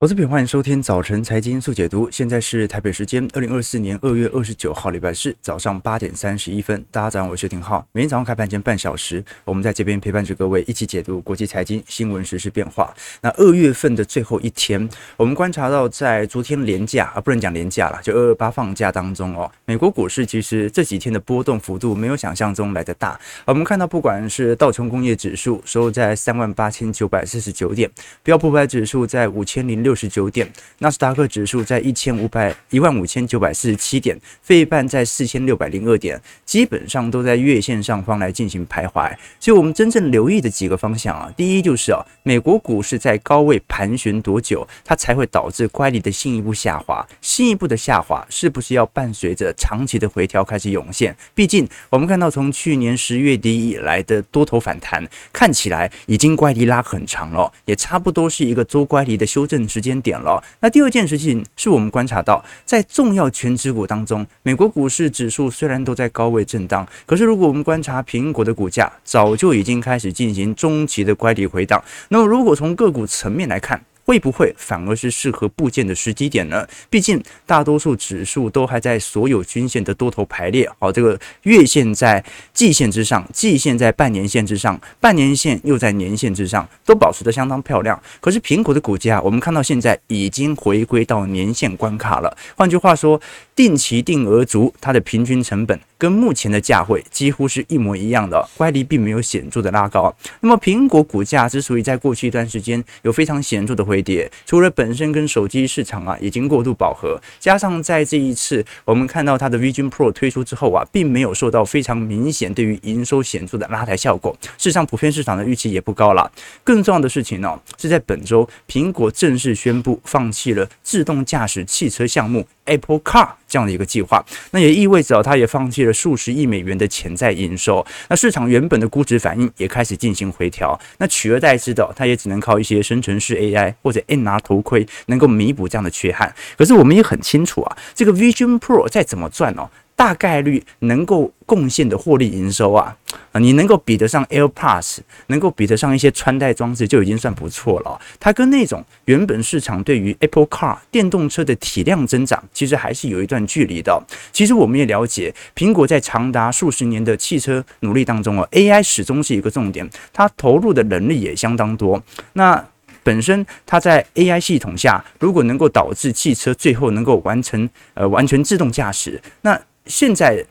[0.00, 2.10] 投资品，欢迎收听早晨财经速解读。
[2.10, 6.82] 现在是台北时间二零二四年二月二十九号礼拜四早上八点三十一分。
[6.90, 7.86] 大家早上好，我是廷浩。
[7.92, 12.94] 每天早上开盘前半小时，我们在这边陪伴着各位一起解读国际财经新闻、时事变化。
[13.20, 23.20] 那二月份的最后一天，我们观察到，在昨天连假啊，不能讲连假了，就二二八放假当中哦，美国股市其实这几天的波动幅度没有想象中来得大。
[23.44, 27.90] 我们看到，不管是道琼工业指数收在三万八千九百四十九点，
[28.22, 29.89] 标普五百指数在五千零六。
[29.90, 30.48] 六十九点，
[30.78, 39.12] 纳斯达克指数在一千五百一万五千九百四十七点，费半在四千六百零二点，基本上都在月线上方来进行徘徊。
[39.40, 47.04] 所以，我们真正留意的几个方向啊，第一就是啊，美国股市在高位盘旋多久，它才会导致乖离的进一步下滑？
[47.20, 51.16] 进一步的下滑是不是要伴随着长期的回调开始涌现？
[51.34, 59.79] 毕竟，我们看到从去年十月底以来的多头反弹，看起来已经乖离拉很长了，也差不多是一个周乖离的修正值。
[59.80, 60.44] 时间点了。
[60.60, 71.82] 那第二件事情是我们观察到，在重要全职股当中，美国股市指数虽然都在高位震荡，可是如果我们观察苹果的股价，早就已经开始进行中期的乖离回档。
[72.10, 76.66] 那么，如果从个股层面来看，会不会反而是适合部件的时机点呢？
[76.90, 88.02] 毕竟大多数指数都还在所有均线的多头排列，好，这个月线在季线之上，季线在半年线之上，半年线又在年线之上，都保持得相当漂亮。
[88.20, 92.36] 可是苹果的股价，我们看到现在已经回归到年线关卡了。
[92.56, 93.20] 换句话说，
[93.54, 100.12] 定期定额足它的平均成本跟目前的价位几乎是一模一样的，乖离并没有显著的拉高。
[100.40, 114.36] 那么苹果股价之所以在过去一段时间有非常显著的回跌，除了本身跟手机市场啊已经过度饱和，加上在这一次我们看到它的 Vision Pro 推出之后啊，并没有受到非常明显对于营收显著的拉抬效果。
[114.58, 116.30] 事实上，普遍市场的预期也不高了。
[116.64, 127.84] 更重要的事情呢、是在本周苹果正式宣布放弃了自动驾驶汽车项目 Apple Car 这样的一个计划，那也意味着它也放弃了数十亿美元的潜在营收。
[128.08, 133.74] 那市场原本的估值反应也开始进行回调，那取而代之的，它也只能靠一些生成式 AI。
[133.82, 139.68] 或者 NR 头盔能够弥补这样的缺憾，可是我们也很清楚啊，这个 Vision Pro 再怎么赚哦，
[140.00, 142.96] 大概率能够贡献的获利营收啊，
[143.32, 148.00] 啊，你能够比得上 AirPods，能够比得上一些穿戴装置就已经算不错了。
[148.18, 154.02] 它跟那种原本市场对于 Apple Car 电动车的体量增长，其实还是有一段距离的。
[154.32, 162.02] 其实我们也了解，苹果在长达数十年的汽车努力当中啊，AI 始终是一个重点，它投入的能力也相当多。
[162.32, 162.66] 那
[163.02, 170.46] 本身它在 AI 系统下，如果能够导致汽车最后能够完成呃完全自动驾驶，那现在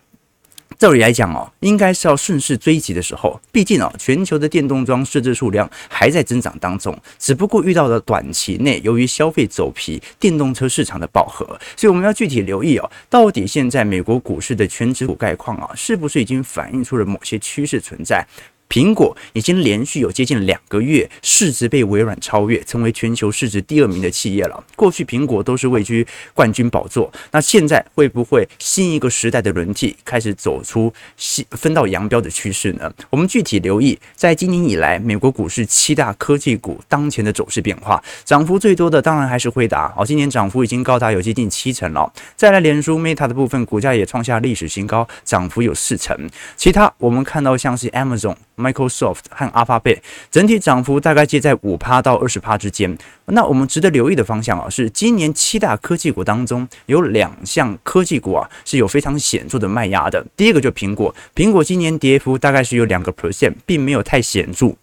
[0.78, 3.40] 照理来讲哦，应该是要顺势追击的时候。
[3.52, 11.46] 毕竟哦，全球的电动装设置数量还在增长当中，只不过遇到了短期内由于消费走皮，电动车市场的饱和，
[11.76, 18.26] 所以我们要具体留意哦，到底现在美国股市的全值股概况啊，是不是已经反映出了某些趋势存在？
[18.70, 24.64] 苹果已经连续有接近两个月市值被微软超越，成为全球市值第二名的企业了。
[24.76, 32.94] 过去苹果都是位居冠军宝座，那现在会不会新一个时代的轮替开始走出新分道扬镳的趋势呢？
[33.10, 42.14] 我们具体留意，在今年以来，美国股市七大科技股当前的走势变化，涨幅最多的当然还是辉达哦，今年涨幅已经高达有接近七成了。
[42.36, 46.16] 再来，脸书 Meta 的部分股价也创下历史新高，涨幅有四成。
[46.56, 48.36] 其他我们看到像是 Amazon。
[48.60, 50.00] Microsoft 和 Alphabet
[50.30, 52.98] 整体涨幅大概介在五趴到二十趴之间。
[53.26, 60.26] 那我们值得留意的方向啊，是今年七大科技股当中有两项科技股啊是有非常显著的卖压的。
[60.36, 64.76] 第一个就苹果，苹果今年跌幅大概是有两个 percent，并没有太显著。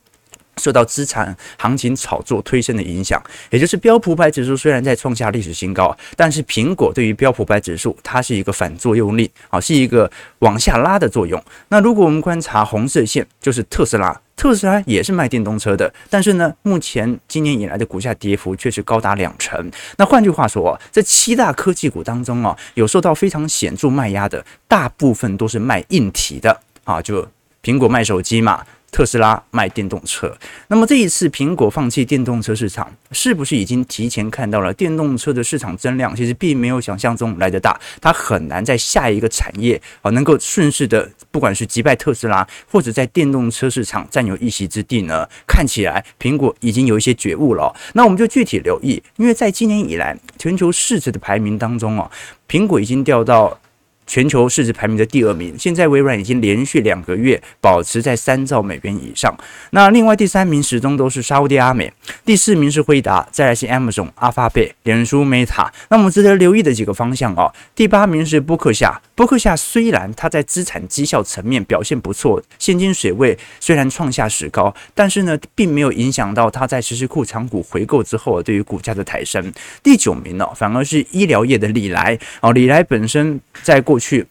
[0.62, 11.42] 受到资产行情炒作推升的影响，也就是标普五百指数虽然在创下历史新高，但是苹果对于标普五百指数它是一个反作用力啊，是一个往下拉的作用。
[11.68, 19.70] 那如果我们观察红色线，就是特斯拉，特斯拉也是卖电动车的，但是呢，目前今年以来的股价跌幅却是高达两成。
[19.98, 27.28] 那换句话说，这七大科技股当中啊，有受到非常显著卖压的，大部分都是卖硬体的啊，就
[27.62, 28.64] 苹果卖手机嘛。
[28.96, 30.34] 特斯拉卖电动车，
[30.68, 45.28] 那么这一次苹果放弃电动车市场，是不是已经提前看到了电动车的市场增量其实并没有想象中来得大，它很难在下一个产业啊能够顺势的，不管是击败特斯拉，或者在电动车市场占有一席之地呢？
[45.46, 47.70] 看起来苹果已经有一些觉悟了。
[47.92, 52.10] 那我们就具体留意，因为在今年以来全球市值的排名当中啊，
[52.48, 53.60] 苹果已经掉到。
[54.06, 55.54] 全球市值排名的第二名。
[55.58, 59.36] 现在微软已经连续两个月保持在三兆美元以上。
[59.70, 61.92] 那另外第三名始终都是沙乌地阿美，
[62.24, 65.68] 第四名是辉达，再来是 Amazon、阿发贝、脸书、Meta。
[65.88, 69.00] 那我们值得留意的几个方向哦，第八名是波克夏。
[69.14, 79.52] 波克夏虽然它在资产绩效层面表现不错，现金水位虽然创下史高，但是呢，并没有影响到它在实时库藏股回购之后对于股价的抬升。
[79.82, 84.26] 第九名呢，反而是医疗业的礼来哦，礼来本身在过不去。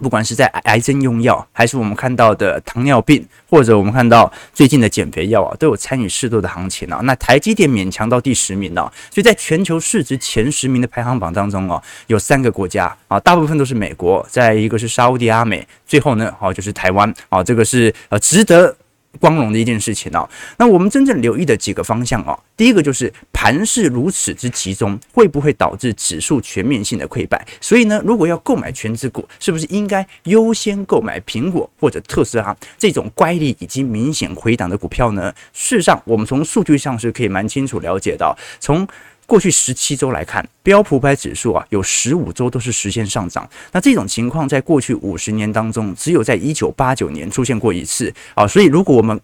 [0.00, 7.00] 不管是在癌症用药，还是我们看到的糖尿病，或者我们看到最近的减肥药啊，都有参与适度的行情啊。
[7.02, 18.76] 那台积电勉强到第十名啊，所以在全球市值前十名的排行榜当中啊，有三个国家啊，大部分都是美国，在一个是沙乌地阿美，最后呢，哦就是台湾啊，这个是呃值得。
[19.20, 27.46] 光荣的一件事情哦，那我们真正留意的几个方向哦，第一个就是盘势如此之集中，会不会导致指数全面性的溃败？
[27.60, 35.32] 所以呢，如果要购买全值股，是不是应该优先购买苹果或者特斯拉这种乖离已经明显回档的股票呢？
[35.52, 38.86] 事实上，我们从数据上是可以蛮清楚了解到，从
[39.28, 43.46] 过去十七周来看，标普五百指数啊，有十五周都是实现上涨。
[43.72, 48.46] 那这种情况在过去五十年当中，只有在一九八九年出现过一次啊。
[48.48, 49.20] 所以，如果我们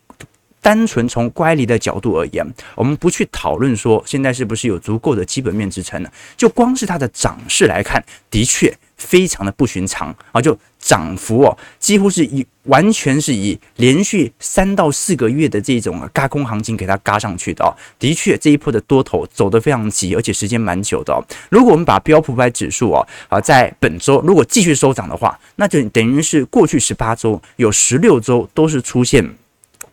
[0.60, 6.10] 单纯从乖离的角度而言，我们不去讨论说现在是不是有足够的基本面支撑呢？
[6.36, 8.76] 就光是它的涨势来看，的确。
[8.96, 10.40] 非常的不寻常啊！
[10.40, 17.74] 就涨幅哦，几乎是以完全是以连续三到四个月的这种啊嘎空行情给它嘎上去的哦。
[17.98, 21.22] 的确，这一波的多头走得非常急，而且时间蛮久的哦。
[21.50, 29.34] 如果我们把标普五百指数哦啊，在本周如果继续收涨的话，那就等于是过去十八周有十六周都是出现。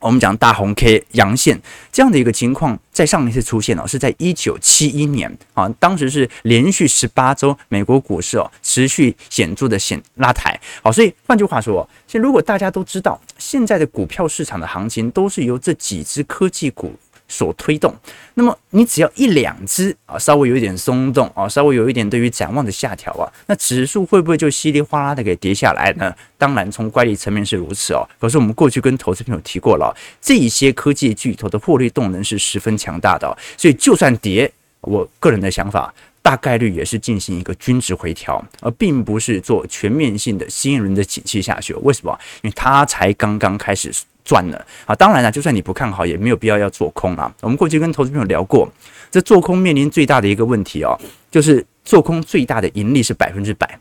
[0.01, 1.62] 我们讲大红 K 阳线
[1.92, 16.95] 这样的一个情况，在上一次出现哦，是在一九七一年啊，当时是连续十八周美国股市哦持续显著的显拉抬，好，所以换句话说，现在如果大家都知道，现在的股票市场的行情都是由这几只科技股。
[17.31, 17.95] 所推动，
[18.33, 26.13] 那么你只要一两只啊，稍微有一点松动啊，稍微有一点对于展望的下调啊，那指数会不会就稀里哗啦的给跌下来呢？
[26.38, 28.04] 当然，从乖离层面是如此哦。
[28.19, 34.51] 可是我们过去跟投资朋友提过了，这一些科技巨头的获利动能是十分强大的，所以就算跌，
[34.81, 41.74] 我个人的想法大概率也是进行一个均值回调，而并不是做全面性的新一轮的景气下去。
[41.75, 42.19] 为什么？
[42.42, 43.94] 因为它才刚刚开始。
[44.23, 44.95] 赚了啊！
[44.95, 47.33] 当然了，就算你不看好，也没有必要要做空啊。
[47.41, 48.69] 我们过去跟投资朋友聊过，
[49.09, 50.97] 这做空面临最大的一个问题哦，
[51.29, 53.79] 就是做空最大的盈利是百分之百。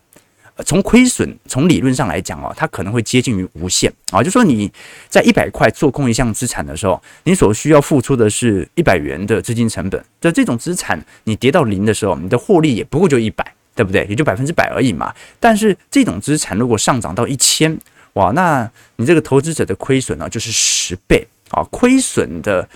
[0.66, 4.22] 从亏损，从理论上来讲哦，它可能会接近于无限啊。
[4.22, 4.70] 就说你
[5.08, 10.04] 在一百块做空一项资产的时候，你所需要付出的是一百元的资金成本。
[10.20, 14.04] 这这种资产你跌到零的时候，你的获利也不过就一百，对不对？
[14.10, 15.14] 也就百分之百而已嘛。
[15.38, 17.78] 但是这种资产如果上涨到一千，
[18.14, 21.62] 哇，那你这个投资者的亏损呢，就是十倍啊！
[21.70, 22.68] 亏损的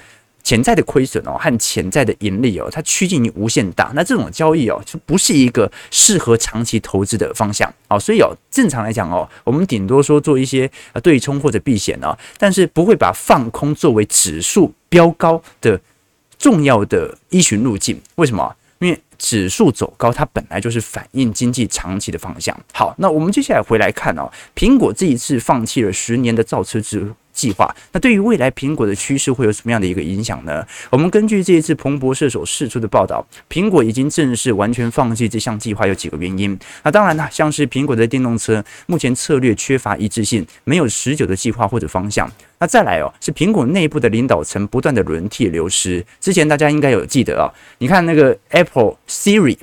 [0.44, 3.90] 潜在的亏损哦，和潜在的盈利哦，它趋近于无限大。
[3.94, 7.98] 那这种交易哦，就不是一个适合长期投资的方向啊。
[7.98, 15.80] 所以哦，正常来讲哦，我们顶多说做一些呃对冲或者避险啊，但是不会把放空作为指数飙高的
[16.38, 18.00] 重要的依循路径。
[18.16, 18.54] 为什么？
[18.84, 22.54] 因为指数走高，它本来就是反映经济长期的方向。
[22.74, 30.66] 好，那我们接下来回来看哦，苹果这一次放弃了十年的造车之计划，那对于未来苹果的趋势会有什么样的一个影响呢？
[30.90, 36.58] 我们根据这一次彭博社所释出的报道，苹果已经正式完全放弃这项计划，有几个原因。
[36.82, 42.30] 那当然呢，像是苹果的电动车目前策略缺乏一致性，没有持久的计划或者方向。
[42.64, 46.02] 那再来哦，是苹果内部的领导层不断的轮替流失。
[46.18, 49.58] 之前大家应该有记得啊，你看那个 Apple Siri，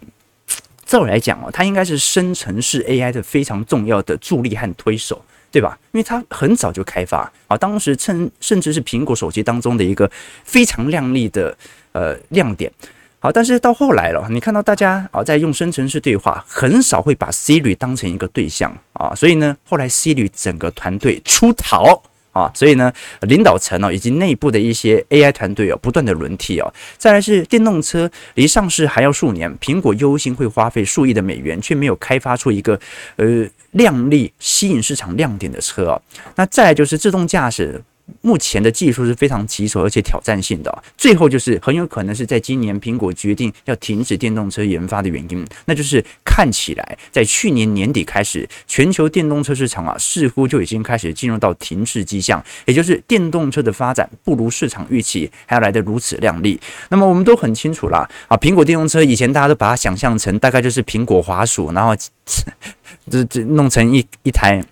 [0.86, 5.26] 照来讲哦，它应该是生成式 AI 的非常重要的助力和推手。
[5.50, 5.78] 对吧？
[5.92, 10.10] 因为它很早就开发啊，当时趁甚至是苹果手机当中的一个
[10.46, 11.58] 非常亮丽的
[11.92, 12.72] 呃亮点。
[13.20, 22.02] 好，但是到后来了，你看到大家啊在用生成式对话，很少会把 Siri 当成一个对象啊，所以呢，后来 Siri 整个团队出逃。
[22.32, 26.74] 啊，所以呢，领导层哦，以及内部的一些 AI 团队哦，不断的轮替哦。
[26.98, 32.80] 再来是电动车离上市还要数年，苹果忧心会花费数亿的美元，却没有开发出一个
[33.18, 36.02] 呃亮丽、吸引市场亮点的车哦。
[36.36, 37.82] 那再就是自动驾驶
[38.22, 40.84] 目前的技术是非常棘手而且挑战性的。
[40.98, 56.60] 最后就是很有可能是在今年苹果决定要停止电动车研发的原因，那就是看起来在去年年底开始，全球电动车市场啊似乎就已经开始进入到停滞迹象，也就是电动车的发展不如市场预期还要来得如此亮丽。
[56.90, 61.96] 那么我们都很清楚啦，啊，苹果电动车以前大家都把它想象成大概就是苹果滑鼠，然后
[63.10, 64.64] 这这弄成一一台。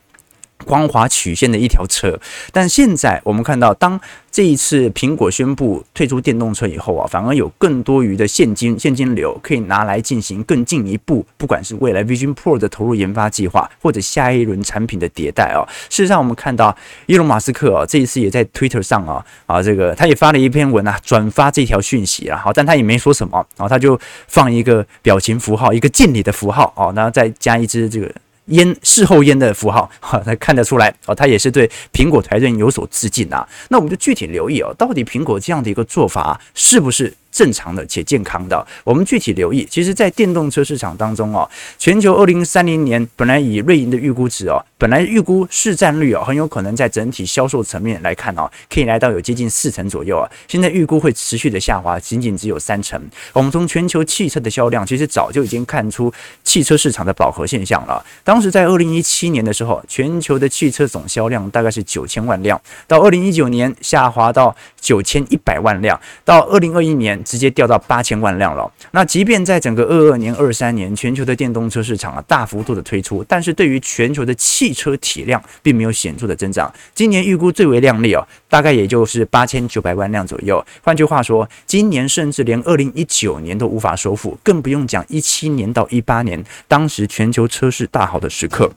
[0.65, 2.19] 光滑曲线的一条车，
[2.51, 3.99] 但现在我们看到，当
[4.31, 15.65] 这一次苹果宣布退出电动车以后啊，反而有更多余的现金现金流可以拿来进行更进一步，不管是未来 Vision Pro 的投入研发计划，或者下一轮产品的迭代啊。
[15.89, 16.75] 事实上，我们看到
[17.07, 28.11] 伊隆马斯克啊，这一次也在 Twitter 上啊啊，这个他也发了一篇文啊，转发这条讯息啊，好，但他也没说什么，然后他就放一个表情符号，一个敬礼的符号哦，然后再加一支这个。
[28.49, 33.47] 烟事后烟的符号， 哈，他看得出来哦，他也是对苹果团队有所致敬啊。
[33.69, 37.13] 那我们就具体留意哦，到底苹果这样的一个做法是不是？
[37.31, 39.67] 正常的且健康的，我们具体留意。
[39.69, 50.29] 其实，在电动车市场当中哦，全球二零三零年本来以瑞银的预估值哦，本来预估市占率哦，很有可能在整体销售层面来看哦，可以来到有接近四成左右啊。
[50.47, 52.99] 现在预估会持续的下滑，仅仅只有三成。
[53.33, 56.11] 我们从全球汽车的销量，其实早就已经看出
[56.43, 58.03] 汽车市场的饱和现象了。
[58.23, 67.19] 当时在二零一七年的时候，全球的汽车总销量大概是九千万辆，到二零一九年下滑到九千一百万辆，到二零二一年。
[67.29, 68.67] 直接掉到八千万辆了。
[68.89, 76.73] 那即便在整个二二年、二三年，全球的电动车市场啊大幅度的推出，但是对于全球的汽车体量并没有显著的增长。
[76.95, 80.65] 今年预估最为亮丽哦，大概也就是八千九百万辆左右。
[80.83, 88.71] 换句话说，今年甚至连二零一九年都无法收复，更不用讲一七年到一八年，当时全球车市大好的时刻。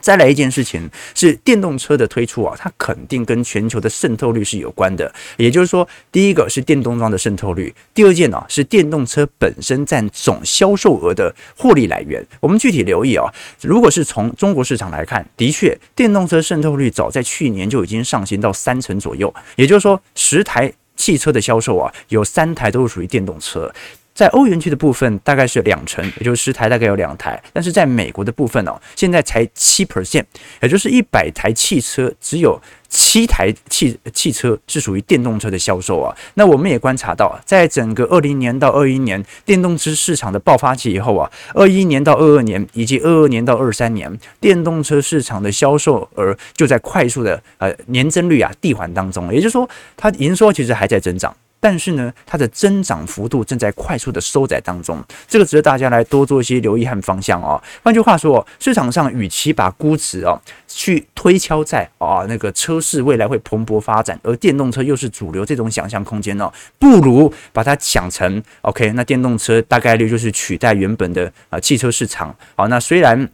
[0.00, 5.12] 再来一件事情是电动车的推出啊，它肯定跟全球的渗透率是有关的。
[5.36, 12.24] 也就是说，第一个是电动装的渗透率，第二件呢是电动车本身占总销售额的获利来源。
[12.40, 13.26] 我们具体留意啊，
[13.60, 19.32] 如果是从中国市场来看，的确电动车渗透率早在去年就已经上行到三成左右。
[19.56, 23.72] 也就是说，十台汽车的销售啊，有三台都是属于电动车。
[24.14, 30.24] 在欧元区的部分大概是两成，也就是十台大概有两台，但是在美国的部分哦，现在才七 percent，
[30.60, 36.14] 也就是一百台汽车只有七台汽汽车是属于电动车的销售啊。
[36.34, 51.34] 那我们也观察到，在整个二零年到二一年电动车市场的爆发期以后啊，二一年到二二年以及二二年到二三年，电动车市场的销售额就在快速的呃年增率啊递缓当中，也就是说，它营收其实还在增长。
[51.60, 57.62] 但是呢，它的增长幅度正在快速的收窄当中，这个值得大家来多做一些留意和方向哦。
[57.82, 72.34] 换句话说，市场上与其把估值哦去推敲在啊那个车市未来会蓬勃发展，而电动车又是主流这种想象空间哦，不如把它想成 OK，那电动车大概率就是取代原本的啊汽车市场。
[72.56, 73.28] 好，那虽然。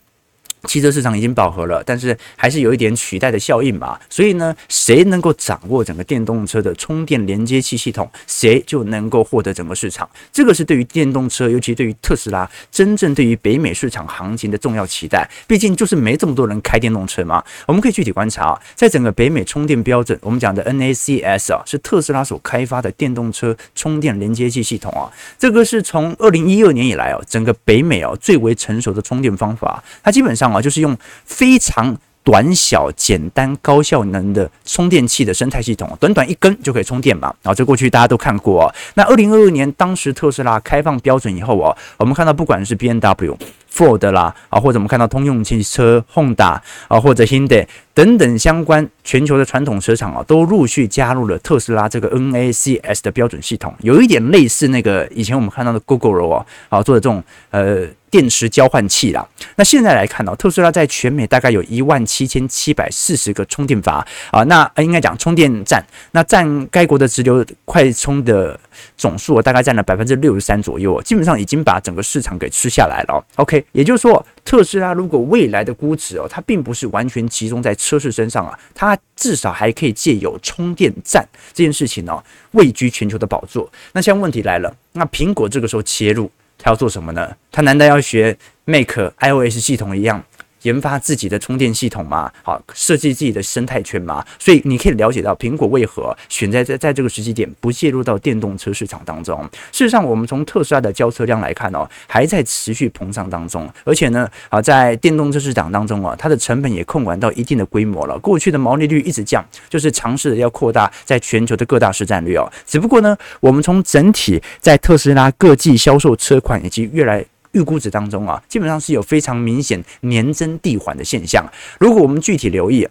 [0.67, 3.99] 汽车市场已经饱和了，但是还是有一点取代的效应嘛。
[4.11, 10.09] 所以呢，谁能够掌握整个电动车的充电连接器系统，谁就能够获得整个市场。
[10.33, 15.29] 这个是对于电动车，尤其对于特斯拉，真正对于北美市场行情的重要期待。
[15.47, 17.43] 毕竟就是没这么多人开电动车嘛。
[17.67, 25.13] 我们可以具体观察啊，在整个北美充电标准，我们讲的 NACS 啊，是特斯拉所开发的电动车充电连接器系统啊。
[25.39, 29.83] 这个是从二零一二年以来啊，整个北美啊最为成熟的充电方法。
[30.03, 30.56] 它基本上。
[30.57, 37.33] 啊就是用非常短小、简单、高效能的充电器的生态系统，短短一根就可以充电嘛。
[37.43, 38.73] 然后这过去大家都看过。
[38.95, 43.39] 那二零二二年，当时特斯拉开放标准以后哦，我们看到不管是 B N W、
[43.73, 46.59] Ford 啦啊，或者我们看到通用汽车、Honda
[46.89, 47.65] 啊，或者 Hyundai
[47.97, 59.27] 等等相关全球的传统车厂啊，都陆续加入了特斯拉这个 NACS 的标准系统，有一点类似那个以前我们看到的 Gogoro 啊啊做的这种呃电池交换器啦。
[59.55, 68.61] 那现在来看到特斯拉在全美大概有一万七千七百四十个充电阀啊，那应该讲充电站，那占该国的直流快充的
[68.99, 73.25] 总数大概占了百分之六十三左右，基本上已经把整个市场给吃下来了。
[73.37, 73.65] OK。
[73.73, 82.23] 也就是说，特斯拉如果未来的估值哦，它并不是完全集中在车市身上啊，它至少还可以借有充电站这件事情呢，
[82.53, 83.69] 位居全球的宝座。
[83.93, 87.37] 那现在问题来了，那苹果这个时候切入，它要做什么呢？
[87.51, 90.25] 它难道要学 Mac iOS 系统一样，
[90.63, 99.43] 研发自己的充电系统嘛，好，设计自己的生态圈嘛，所以你可以了解到苹果为何选在在在这个时机点不介入到电动车市场当中。
[99.73, 108.19] 事实上，我们从特斯拉的交车量来看哦，还在持续膨胀当中，而且呢，啊，在电动车市场当中啊，它的成本也控管到一定的规模了。
[108.19, 112.51] 过去的毛利率一直降，就是尝试着要扩大在全球的各大市占率哦。
[112.67, 117.25] 只不过呢，我们从整体在特斯拉各季销售车款以及越来
[117.57, 121.45] 预估值当中啊，基本上是有非常明显年增递缓的现象。
[121.81, 122.87] 如果我们具体留意，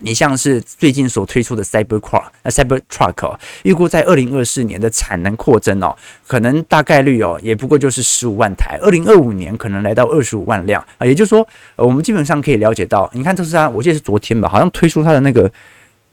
[0.00, 5.94] 你像是最近所推出的 Cybertruck，呃，Cybertruck 预估在二零二四年的产能扩增哦，
[6.26, 8.76] 可能大概率哦，也不过就是十五万台。
[8.82, 11.46] 二零二五年可能来到二十五万辆啊，也就是说，
[11.76, 15.50] 我们基本上可以了解到，你看特斯拉，我记得是昨天吧，好像推出它的那个。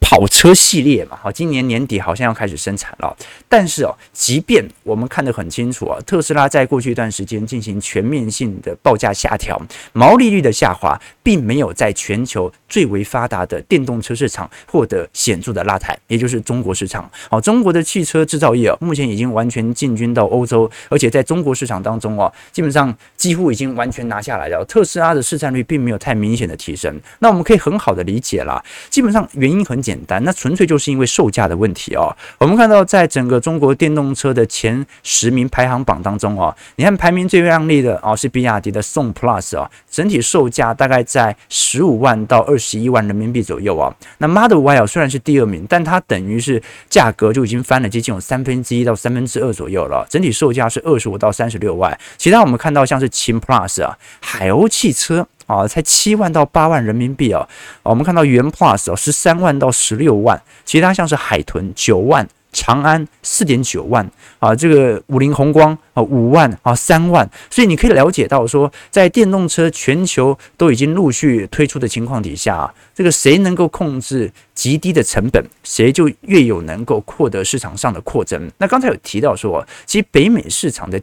[0.01, 3.15] 跑车系列嘛，好，今年年底好像要开始生产了。
[3.48, 9.62] 但是哦，即便我们看得很清楚啊，特斯拉在过去一段时间进行全面性的报价下调，
[9.93, 17.10] 毛利率的下滑，并没有在全球最为发达的电动车市场获得显著的拉抬，也就是中国市场。
[17.29, 24.65] 好，中国的汽车制造业目前已经完全进军到欧洲，而且在中国市场当中哦，基本上几乎已经完全拿下来了。
[24.65, 27.00] 特斯拉的市占率并没有太明显的提升。
[27.20, 29.90] 那我们可以很好的理解啦，基本上原因很简。
[29.91, 32.15] 简单，那纯粹就是因为售价的问题哦。
[32.38, 43.93] 我们看到，在整个中国电动车的前十名排行榜当中哦，你看排名最亮丽的哦是比亚迪的宋 Plus 啊，整体售价大概在十五万到二十一万人民币左右啊。
[44.19, 52.00] 那 Model Y 哦虽然是第二名，但它等于是价格就已经翻了接近有三分之一到三分之二左右了，整体售价是二十五到三十六万。
[52.17, 55.27] 其他我们看到像是秦 Plus 啊，海鸥汽车。
[55.51, 57.48] 啊，才七万到八万人民币哦。
[57.84, 78.50] 我们看到元 Plus 哦，十三万到十六万，其他像是海豚九万，长安四点九万啊，这个五菱宏光啊五万啊三万，所以你可以了解到说，在电动车全球都已经陆续推出的情况底下啊，这个谁能够控制极低的成本，谁就越有能够获得市场上的扩增。
[78.58, 81.01] 那刚才有提到说，其实北美市场的。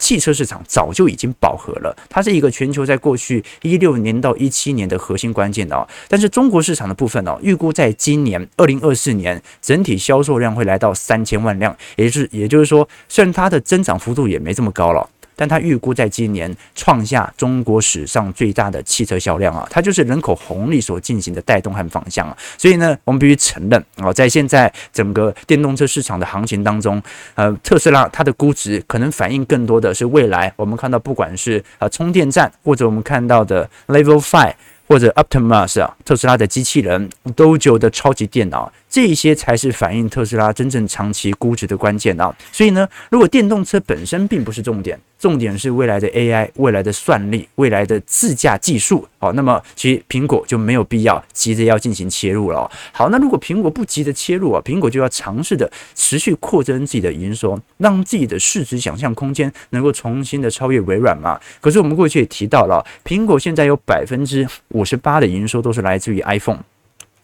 [0.00, 5.86] 汽车市场早就已经饱和了，它是一个全球在过去一六年到一七年的核心关键哦。
[6.08, 15.08] 但是中国市场的部分哦，预估在今年二零二四年整体销售量会来到三千万辆，也就是也就是说，虽然它的增长幅度也没这么高了。
[15.40, 22.36] 但他预估在今年创下中国史上最大的汽车销量啊，它就是人口红利所进行的带动和方向啊。
[22.58, 27.02] 所以呢，我们必须承认啊，在现在整个电动车市场的行情当中，
[27.36, 34.52] 呃，特斯拉它的估值可能反映更多的是未来我们看到不管是呃充电站或者我们看到的 Level Five
[34.86, 38.70] 或者 Optimus 啊，特斯拉的机器人 Dojo 的超级电脑。
[38.90, 42.34] 这些才是反映特斯拉真正长期估值的关键啊！
[42.50, 52.68] 所以呢，如果电动车本身并不是重点，重点是未来的 AI、未来的算力、未来的自驾技术，好，那么其实苹果就没有必要急着要进行切入了。
[52.90, 61.38] 好，那如果苹果不急着切入啊，苹果就要尝试的持续扩增自己的营收，让自己的市值想象空间能够重新的超越微软嘛。
[61.60, 66.58] 可是我们过去也提到了，苹果现在有百分之五十八的营收都是来自于 iPhone。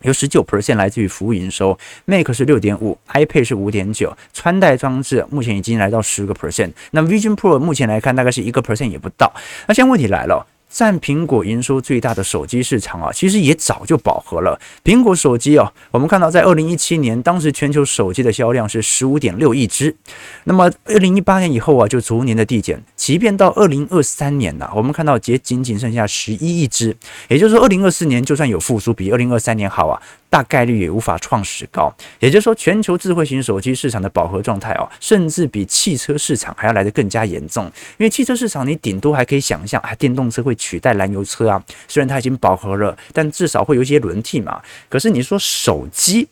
[0.03, 9.33] 有十九 percent 来自于服务营收，Mac 是六点五，iPad 是五点九，穿戴装置目前已经来到十个 percent，那 Vision Pro 目前来看大概是一个 percent 也不到。
[9.67, 10.47] 那现在问题来了。
[10.77, 14.61] 占苹果营收最大的手机市场啊，其实也早就饱和了。
[14.85, 19.97] 苹果手机啊，我们看到在二零一七年，当时全球手机的销量是十五点六亿只，
[20.45, 26.95] 那么二零一八年以后啊，就逐年的递减，即便到二零二三年呢，我们看到也仅仅剩下十一亿只，
[27.29, 29.99] 也就是说，二零二四年就算有复苏，比二零二三年好啊。
[30.29, 37.65] 大概率也无法创史高，也就是说，全球智慧型手机市场的饱和状态哦，甚至比汽车市场还要来得更加严重。
[37.97, 44.61] 因为汽车市场你顶多还可以想象啊，电动车会取代燃油车啊，虽然它已经饱和了，但至少会有一些轮替嘛。
[44.89, 46.29] 可是你说手机，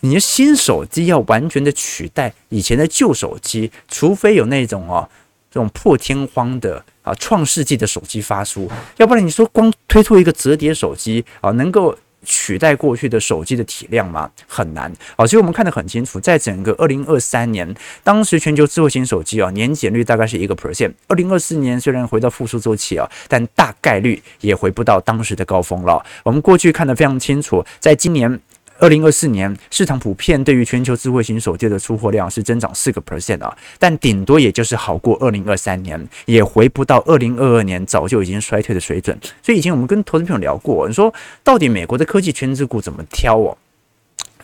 [0.00, 5.08] 你的新手机要完全的取代以前的旧手机，除非有那种哦，
[5.50, 11.96] 这种破天荒的啊创世纪的手机发出，要不然你说光推出一个折叠手机啊，能够。
[12.24, 14.30] 取代过去的手机的体量吗？
[14.46, 14.92] 很难。
[15.16, 20.92] 好，所以我们看得很清楚，在整个二零二三年，当时全球智慧型手机啊年减率大概是一个 percent。
[21.08, 26.04] 二零二四年虽然回到复苏周期啊，但大概率也回不到当时的高峰了。
[26.22, 28.40] 我们过去看得非常清楚，在今年。
[28.84, 39.18] 二零二四年市场普遍对于全球智慧型手机的出货量是增长四个 percent 啊，但顶多也就是好过二零二三年，也回不到二零二二年早就已经衰退的水准。
[39.42, 41.10] 所以以前我们跟投资朋友聊过，你说
[41.42, 43.56] 到底美国的科技权值股怎么挑哦？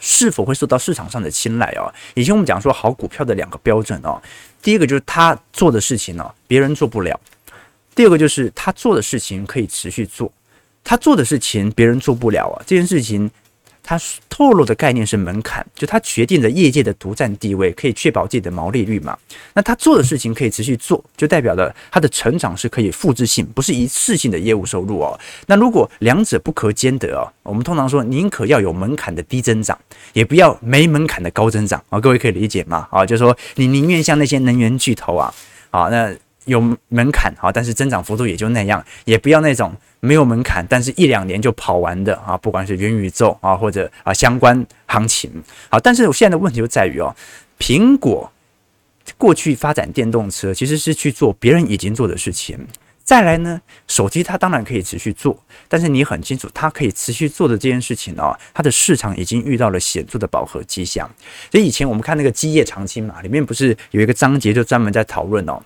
[0.00, 1.92] 是否会受到市场上的青睐哦？
[2.14, 4.18] 以前我们讲说好股票的两个标准哦，
[4.62, 7.14] 第一个就是他做的事情呢，别人做不了；
[7.94, 10.32] 第二个就是他做的事情可以持续做。
[10.82, 13.30] 他做的事情别人做不了啊，这件事情。
[13.90, 19.18] 他透露的概念是门槛，就他决定了业界的独占地位，可以确保自己的毛利率嘛。
[19.52, 25.18] 那他做的事情可以持续做，就代表了他的成长是可以复制性，不是一次性的业务收入哦。
[25.44, 29.76] 那如果两者不可兼得哦，我们通常说宁可要有门槛的低增长，
[30.12, 31.98] 也不要没门槛的高增长啊。
[31.98, 32.86] 各位可以理解吗？
[32.92, 35.34] 啊，就是说你宁愿像那些能源巨头啊，
[35.70, 39.72] 啊，那有门槛啊，但是增长幅度也就那样，也不要那种。
[40.02, 45.30] 没有门槛，但是一两年就跑完的啊，不管是元宇宙啊，或者啊相关行情，
[45.68, 47.14] 好，但是我现在的问题就在于哦，
[47.58, 48.32] 苹果
[49.18, 52.66] 过去发展电动车其实是去做别人已经做的事情，
[53.04, 61.06] 再来呢，手机它当然可以持续做，但是你很清楚，它可以持续做的这件事情哦，它的市场已经遇到了显著的饱和迹象，
[61.52, 65.60] 所以以前我们看那个基业长青嘛，里面不是有一个章节就专门在讨论哦。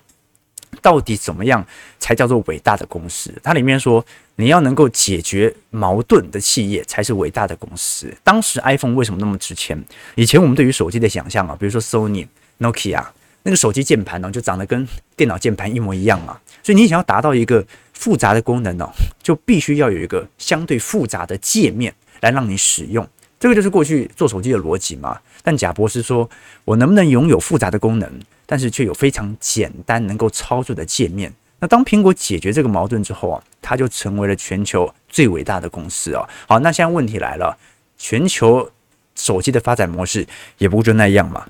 [0.85, 1.65] 到底怎么样
[1.97, 3.33] 才叫做伟大的公司？
[3.41, 8.15] 它里面说，你要能够解决矛盾的企业才是伟大的公司。
[8.23, 9.83] 当时 iPhone 为什么那么值钱？
[10.13, 12.27] 以前我们对于手机的想象啊，比如说 Sony、
[12.59, 13.03] Nokia
[13.41, 16.37] 那个手机键盘呢，就长得跟电脑键盘一模一样嘛。
[16.61, 18.87] 所以你想要达到一个复杂的功能呢，
[19.23, 23.07] 就必须要有一个相对复杂的界面来让你使用。
[23.39, 25.19] 这个就是过去做手机的逻辑嘛。
[25.41, 26.29] 但贾博士说，
[26.63, 28.21] 我能不能拥有复杂的功能？
[28.45, 31.33] 但是却有非常简单能够操作的界面。
[31.59, 36.27] 那当苹果解决这个矛盾之后啊，它就成为了全球最伟大的公司啊。
[36.47, 37.57] 好，那现在问题来了，
[37.97, 38.69] 全球
[39.15, 40.27] 手机的发展模式
[40.57, 41.45] 也不就那样嘛。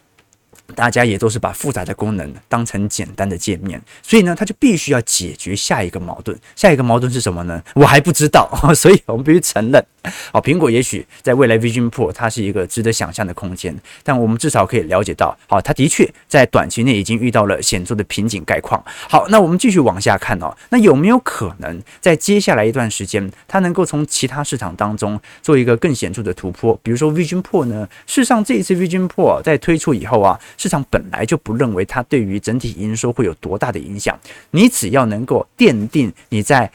[0.74, 6.36] 大家也都是把复杂的功能当成简单的界面，所以呢，它就必须要解决下一个矛盾。
[6.56, 7.62] 下一个矛盾是什么呢？
[7.76, 8.50] 我还不知道。
[8.74, 9.86] 所以我们必须承认，
[10.32, 18.84] 好，苹果也许在未来 Vision Pro 它是一个值得想象的空间，但我们至少可以了解到，好，它的确在短期内已经遇到了显著的瓶颈概况。
[19.10, 26.80] 好，那我们继续往下看哦，那有没有可能在接下来一段时间，它能够从其他市场当中做一个更显著的突破？
[26.82, 27.88] 比如说 Vision Pro 呢？
[28.06, 30.40] 事实上，这一次 Vision Pro 在推出以后啊。
[30.58, 34.20] 市场本来就不认为它对于整体营收会有多大的影响。
[34.52, 36.72] 你只要能够奠定你在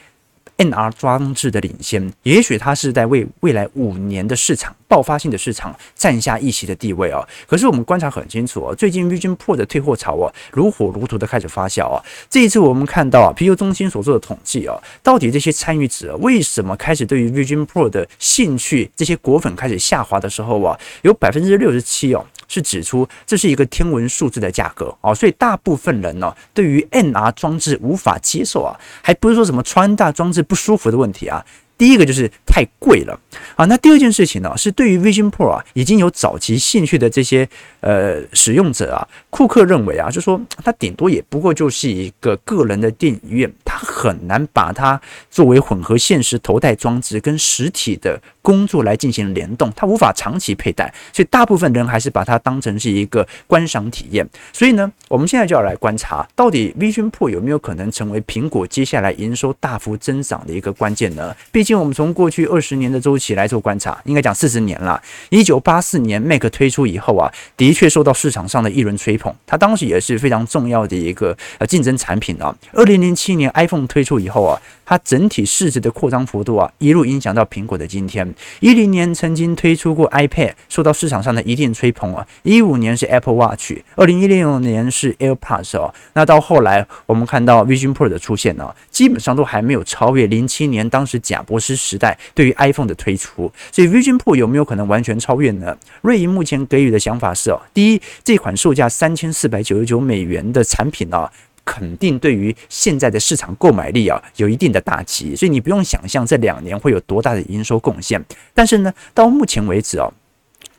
[0.57, 7.27] NR 装置的领先，也许它是在为未来五年的市场爆发性的市场占下一席的地位哦。
[7.47, 12.03] 可是我们观察很清楚哦，最近 Vision Pro 的退货潮哦，如火如荼的开始发酵啊。
[12.29, 22.25] 这一次我们看到啊，皮尤中心所做的统计啊，到底这些参与者为什么开始对于 Vision Pro 的兴趣，这些果粉开始下滑的时候啊，有百分之六十七哦。
[22.51, 31.45] 是指出这是一个天文数字的价格哦，所以大部分人呢，对于 NR 装置无法接受啊，还不是说什么穿戴装置不舒服的问题啊。
[31.77, 33.19] 第一个就是太贵了
[33.55, 54.25] 啊，那第二件事情呢，是对于 Vision Pro 啊已经有早期兴趣的这些呃使用者啊，库克认为啊，就说它顶多也不过就是一个个人的电影院，它很难把它作为混合现实头戴装置跟实体的工作来进行联动，它无法长期佩戴，所以大部分人还是把它当成是一个观赏体验。
[54.53, 61.35] 所以呢，我们现在就要来观察，到底 Vision Pro 有没有可能成为苹果接下来营收大幅增长的一个关键呢？
[61.51, 61.81] 毕竟。
[61.81, 65.01] 我们从过去二十年的周期来做观察，应该讲四十年了。
[65.29, 72.55] 一九八四年 Mac 推出以后啊，的确受到市场上的一轮吹捧，它当时也是非常重要的一个呃竞争产品啊。
[72.73, 78.30] 二零零七年 iPhone 推出以后啊，它整体市值的扩张幅度啊，一路影响到苹果的今天。
[78.59, 82.25] 一零年曾经推出过 iPad，受到市场上的一定吹捧啊。
[82.43, 85.93] 一五年是 Apple Watch，二零一六年是 AirPods 哦。
[86.13, 95.77] 那到后来我们看到 Vision Pro 的出现呢，基本上都还没有超越零七年当时贾伯斯时代对于 iPhone 的推出，所以 Vision Pro 有没有可能完全超越呢？
[96.01, 101.31] 瑞银目前给予的想法是哦，第一，这款售价三千四百九十九美元的产品啊，
[101.63, 108.23] 肯定对于现在的市场购买力啊有一定的打击，所以你不用想象这两年会有多大的营收贡献。
[108.53, 110.11] 但是呢，到目前为止哦，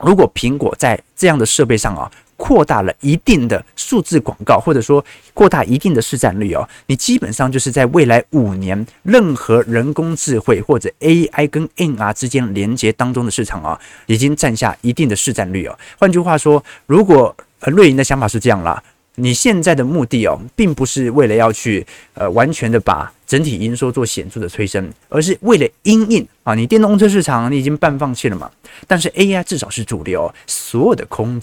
[0.00, 15.78] 如果苹果在这样的设备上啊，扩大了一定的数字广告，或者说扩大一定的市占率哦，你基本上就是在未来五年，任何人工智慧或者 AI 跟 NR 之间连接当中的市场啊，已经占下一定的市占率哦。
[15.98, 18.82] 换句话说，如果呃瑞银的想法是这样啦，
[19.16, 28.50] 你现在的目的哦，并不是为了要去呃完全的把整体营收做显著的催生，而是为了因应啊，你电动车市场你已经半放弃了嘛，
[28.86, 31.40] 但是 AI 至少是主流，所有的空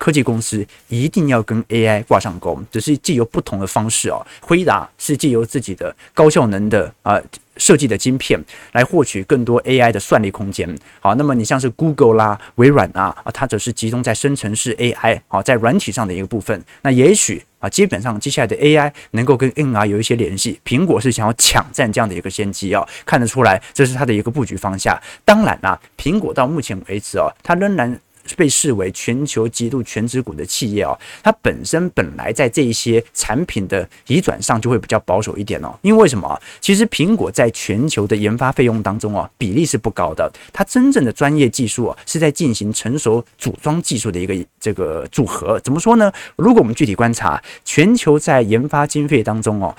[0.00, 4.26] 科技公司一定要跟 AI 挂上钩，只是借由不同的方式哦。
[4.40, 7.20] 辉达是借由自己的高效能的啊
[7.58, 10.74] 设计的晶片来获取更多 AI 的算力空间。
[11.00, 16.64] 好，那么你像是 Google 啦、微软啊啊，它则是集中在生成式 AI 好，在软体上的一个部分。
[16.80, 20.58] 那也许啊，基本上接下来的 AI 能够跟 NR 有一些联系。
[20.64, 24.98] 苹果是想要抢占这样的一个先机啊，看得出来这是它的一个布局方向。
[25.26, 28.00] 当然啦，苹果到目前为止哦，它仍然。
[28.36, 35.76] 被视为全球极度全职股的企业哦，它本身本来在这一些产品的移转上就会比较保守一点哦。
[35.82, 36.40] 因为什么？
[36.60, 40.30] 其实苹果在全球的研发费用当中哦，比例是不高的。
[40.52, 45.58] 它真正的专业技术啊，是在进行成熟组装技术的一个这个组合。
[45.60, 46.12] 怎么说呢？
[46.36, 49.74] 如果我们具体观察全球在研发经费当中哦。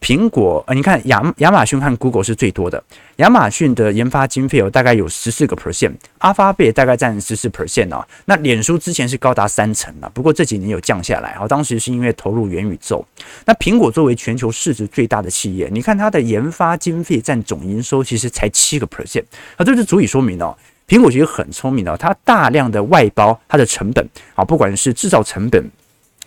[0.00, 2.82] 苹果，呃，你看亚亚马逊和 Google 是最多的。
[3.16, 8.06] 亚马逊的研发经费有大概有十四个 percent，阿发贝大概占十四 percent 哦。
[8.24, 11.36] 那脸书之前是高达三成了，不过这几年有降下来。
[11.40, 13.04] 哦，当时是因为投入元宇宙。
[13.44, 19.24] 那苹果作为全球市值最大的企业，你看它的研发经费占总营收其实才七个 percent，
[19.56, 20.56] 啊，这就足以说明哦，
[20.86, 25.68] 苹果其实很聪明的，它大量的外包它的成本，啊，不管是制造成本。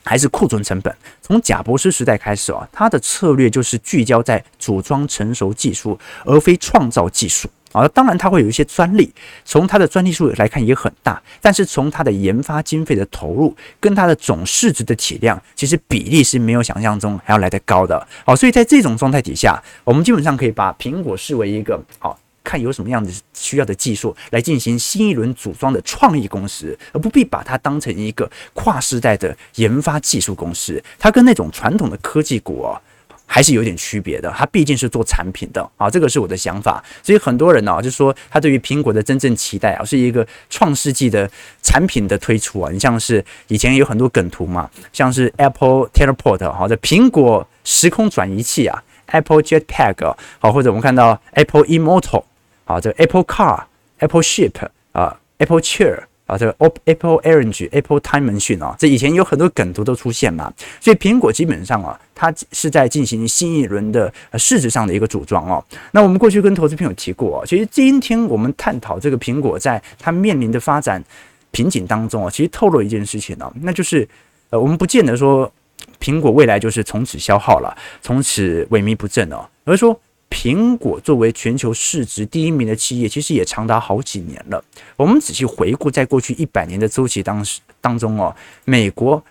[0.04, 0.96] 还是库存成本。
[1.22, 7.88] 从贾伯斯时代开始啊，他的策略就是聚焦在组装成熟技术，而非创造技术啊。
[7.90, 9.14] 当然，他会有一些专利，
[9.46, 18.08] 从他的专利数来看也很大，但是从他的研发经费的投入跟他的总市值的体量，其实比例是没有想象中还要来得高的。
[18.26, 22.20] 好，所以在这种状态底下，我们基本上可以把苹果视为一个好。
[22.44, 30.84] 看有什么样的需要的技术来进行新一轮组装的创意公司，而不必把它当成一个跨时代的研发技术公司。
[30.98, 32.82] 它跟那种传统的科技股哦，
[33.26, 34.34] 还是有点区别的。
[34.36, 36.84] 它毕竟是做产品的啊，这个是我的想法。
[37.04, 41.30] 所以很多人呢，就说他对于苹果的真正期待啊，是一个创世纪的
[41.62, 42.72] 产品的推出啊。
[42.72, 52.24] 你像是以前有很多梗图嘛，像是 Apple Teleport 好的苹果时空转移器啊，Apple Jetpack 好，或者我们看到 Apple Immortal。
[52.72, 53.64] 啊，这个 Apple Car、
[54.00, 54.52] Apple Ship
[54.94, 56.56] 啊、Apple Chair 啊，这个
[56.86, 65.64] Apple Orange、Apple Time Machine 啊，这以前有很多梗图都出现嘛，所以苹果基本上啊，它是在进行新一轮的市值上的一个组装哦。
[65.92, 71.04] 那我们过去跟投资朋友提过啊，其实今天我们探讨这个苹果在它面临的发展
[71.52, 74.08] 瓶颈当中啊，其实透露一件事情呢，那就是
[74.52, 75.52] 呃，我们不见得说
[76.00, 80.00] 苹果未来就是从此消耗了，从此萎靡不振哦，而是说。
[80.32, 84.64] 苹果作为全球市值第一名的企业，其实也长达好几年了。
[84.96, 88.34] 我们仔细回顾，在过去一百年的周期当时当中哦，
[88.66, 89.24] 美国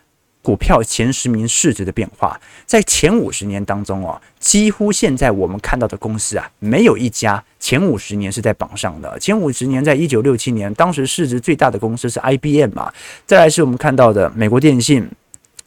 [0.43, 9.19] 股票前十名市值的变化，在前五十年当中哦，几乎现在我们看到的公司啊，没有一家前五十年是在榜上的。
[9.19, 12.93] 前五十年，在一九六七年，当时市值最大的公司是 IBM 嘛，
[13.27, 15.09] 再来是我们看到的美国电信。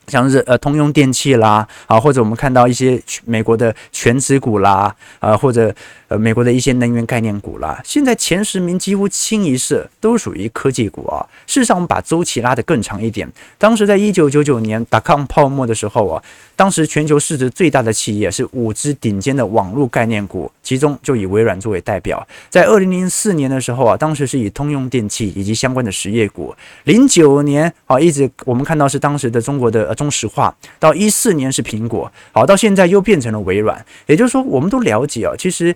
[0.08, 5.74] 像是呃通用电器啦，啊或者我们看到一些美国的全职股啦，啊或者
[6.18, 11.26] 美国的一些能源概念股啦，现在前十名几乎清一色都属于科技股啊。
[11.48, 16.24] 事实上，我们把周期拉得更长一点，当时在一九九九年 dot-com 泡沫的时候啊，
[16.56, 22.28] 当时全球市值最大的企业是五只顶尖的网络概念股，其中就以微软作为代表。
[22.50, 26.54] 在二零零四年的时候啊，当时是以通用电气以及相关的实业股。
[26.84, 29.94] 零九年啊，一直我们看到是当时的中国的。
[29.94, 33.86] 中石化到一四年是苹果，好，到现在又变成了微软。
[34.08, 35.74] 也就是说，我们都了解啊，其实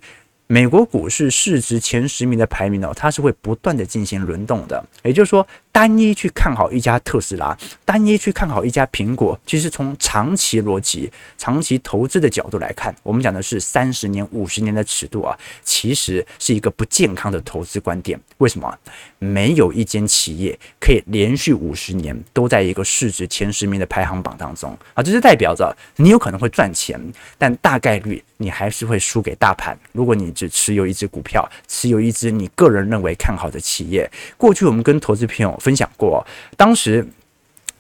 [0.47, 4.83] 美国股市市值前十名的排名呢，它是会不断的进行轮动的。
[5.03, 5.45] 也就是说。
[5.77, 18.19] 单一去看好一家特斯拉，单一去看好一家苹果，其实从长期逻辑、长期投资的角度来看，我们讲的是三十年、五十年的尺度啊，其实是一个不健康的投资观点。
[18.39, 18.75] 为什么？
[19.19, 26.99] 没有一间企业可以连续五十年都在一个市值前十名的排行榜当中啊，这是代表着你有可能会赚钱，
[27.37, 29.77] 但大概率你还是会输给大盘。
[29.91, 35.55] 如果你只持有一只股票，持有一只你个人认为看好的企业，过去我们跟投资朋友。
[35.67, 36.25] 分享过，
[36.55, 37.05] 当时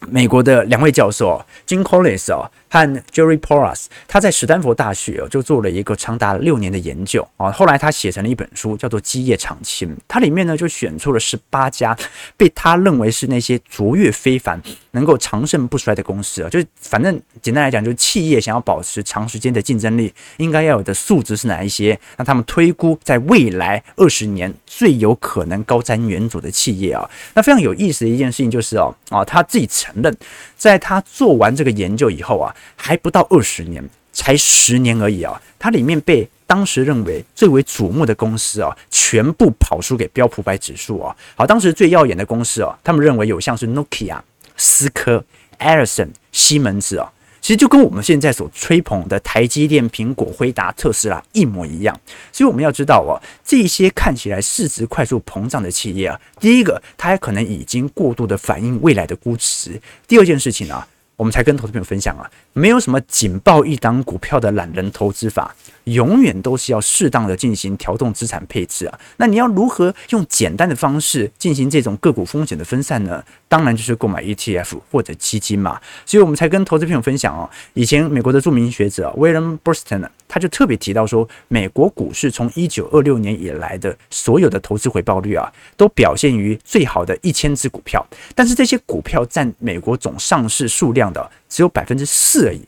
[0.07, 2.49] 美国的两位教授，Jim Collins 哦。
[2.69, 9.87] 和 Jerry Porras，他在史丹佛大学就做了一个长达六年的研究啊，后来他写成了一本书，叫做《基业长青》。
[10.05, 11.97] 它里面呢就选出了十八家
[12.35, 21.97] 被他认为是那些卓越非凡、能够长盛不衰的公司啊，就反正简单来讲，就是企业想要保持长时间的竞争力，应该要有的素质是哪一些？
[22.17, 30.15] 那他们推估在未来二十年最有可能高瞻远瞩的企业啊，那非常有意思的一件事情就是哦啊，他自己承认，
[30.57, 32.53] 在他做完这个研究以后啊。
[32.79, 35.41] 还不到二十年，才十年而已啊！
[35.59, 41.13] 它里面被当时认为最为瞩目的公司啊，全部跑输给标普百指数啊。
[41.35, 44.19] 好，当时最耀眼的公司啊，他们认为有像是 Nokia、
[44.55, 45.21] 思科、
[45.59, 47.11] Erison、西门子啊。
[47.47, 51.97] 其实就跟我们现在所吹捧的台积电、苹果、辉达、特斯拉一模一样，
[52.29, 65.55] 所以我们要知道哦，这些看起来市值快速膨胀的企业啊，第一个，它还可能已经过度的反映未来的估值；第二件事情啊，我们才跟投资朋友分享啊，没有什么紧抱一档股票的懒人投资法。
[65.87, 68.99] 永远都是要适当的进行调动资产配置啊。
[69.17, 73.23] 那你要如何用简单的方式进行这种个股风险的分散呢？
[73.47, 75.79] 当然就是购买 ETF 或者基金嘛。
[76.05, 77.49] 所以我们才跟投资朋友分享哦。
[77.73, 92.61] 以前美国的著名学者 William Bernstein 呢，他就特别提到说，美国股市从一九二六年以来的所有的投资回报率啊，都表现于最好的一千只股票，但是这些股票占美国总上市数量的只有百分之四而已。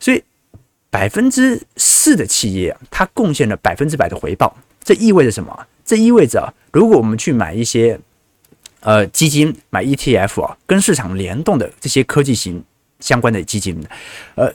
[0.00, 0.22] 所以。
[0.94, 5.66] 百分之四的企业，它贡献了百分之百的回报，这意味着什么？
[5.84, 7.98] 这意味着，如果我们去买一些
[8.78, 12.62] 呃基金，买 ETF 啊，跟市场联动的这些科技型
[13.00, 13.84] 相关的基金，
[14.36, 14.54] 呃，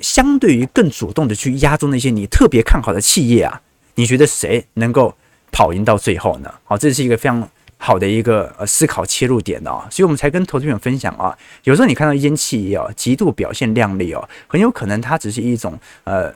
[0.00, 3.62] 相对于更主动的去押中那些你特别看好的企业啊，
[3.94, 5.14] 你觉得谁能够
[5.52, 6.52] 跑赢到最后呢？
[6.64, 7.48] 好，这是一个非常。
[7.78, 11.36] 好的一个呃思考切入点哦，所以我们才跟投资朋友分享啊。
[11.64, 16.32] 有时候你看到一间企业哦，极度表现亮丽哦，很有可能它只是一种呃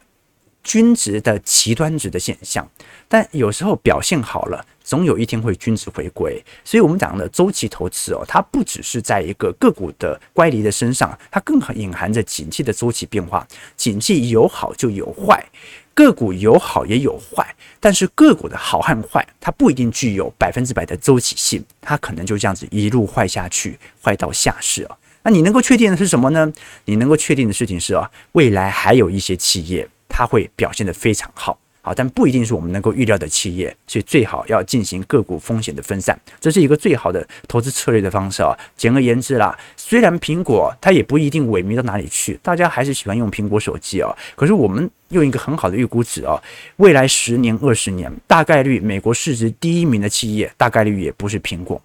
[0.62, 2.68] 均值的极端值的现象。
[3.08, 6.42] 但有时候表现好了，总有一天会均值回归。
[6.64, 13.46] 所以我们讲的周期投资哦，它不只是在一个个股的乖离的身上，它更隐含着景气的周期变化。
[13.76, 15.44] 景气有好就有坏。
[15.92, 24.96] 个股有好也有坏，但是个股的好和坏，它不一定具有百分之百的周期性，它可能就这样子一路坏下去，坏到下市啊。
[25.24, 26.50] 那你能够确定的是什么呢？
[26.86, 31.58] 你能够确定的事情是啊，未来还有一些企业，它会表现得非常好。
[31.82, 38.54] 好，但不一定是我们能够预料的企业，所以最好要进行个股风险的分散，这是一个最好的投资策略的方式啊。
[38.76, 44.14] 简而言之啦，虽然苹果它也不一定萎靡到哪里去，大家还是喜欢用苹果手机啊。
[44.36, 46.38] 可是我们用一个很好的预估值啊，
[46.76, 51.80] 未来十年、二十年，大概率美国市值第一名的企业，大概率也不是苹果。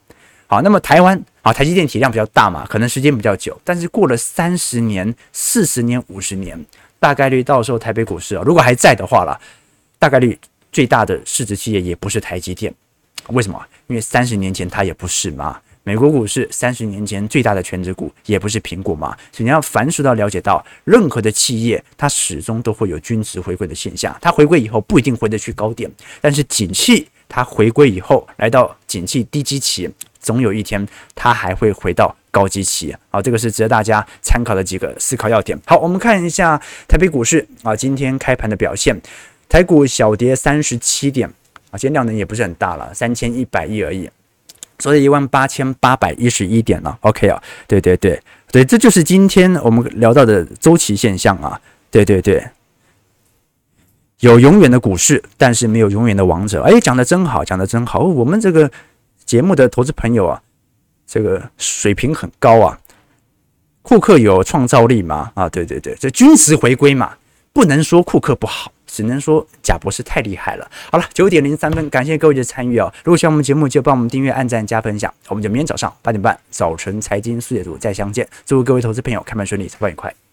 [0.48, 6.64] 好，那么台湾啊，台积电体量比较大嘛，可能时间比较久，但是过了三十年、四十年、五十年，
[7.06, 9.40] 大概率到时候台北股市啊，如果还在的话啦。
[10.00, 10.36] 大概率
[10.72, 12.74] 最大的市值企业也不是台积电，
[13.28, 13.64] 为什么？
[13.86, 15.60] 因为三十年前它也不是嘛。
[15.84, 19.16] 美国股市三十年前最大的权值股也不是苹果嘛。
[19.32, 24.18] 所以你要凡事都要了解到，任何的企业它始终都会有均值回归的现象。
[24.20, 25.88] 它回归以后不一定回得去高点，
[26.20, 32.96] 但是景气它回归以后来到景气低基期，总有一天它还会回到高基期。
[33.10, 35.60] 好，这个是值得大家参考的几个思考要点。
[35.66, 38.96] 好，我们看一下台北股市啊，今天开盘的表现。
[39.48, 41.30] 台股小跌三十七点
[41.70, 44.10] 啊，今天量能也不是很大了，三千一百亿而已，
[44.80, 46.98] 所以一万八千八百一十一点了。
[47.02, 48.20] OK 啊，对对对
[48.52, 51.62] 对，这就是今天我们聊到的周期现象啊。
[51.92, 52.44] 对对对，
[54.26, 56.64] 有永远的股市，但是没有永远的王者。
[56.64, 58.00] 哎，讲的真好，讲的真好。
[58.00, 58.70] 我们这个
[59.24, 60.42] 节目的投资朋友啊，
[61.06, 62.80] 这个水平很高啊。
[63.84, 65.32] 库克有创造力吗？
[65.36, 67.16] 啊，对对对，这均值回归嘛，
[67.54, 68.72] 不能说库克不好。
[68.88, 70.72] 只能说贾博士太厉害了。
[70.90, 72.92] 好了，九点零三分，感谢各位的参与啊！
[73.04, 75.14] 如果喜欢我们节目，就帮我们订阅、按赞、加分享。
[75.28, 78.28] 我们就明天早上八点半，早晨财经速解读再相见。
[78.46, 80.25] 祝各位投资朋友开盘顺利，财报愉快。